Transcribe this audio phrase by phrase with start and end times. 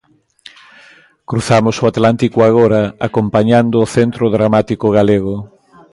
[1.29, 5.35] Cruzamos o atlántico agora, acompañando o Centro Dramático Galego.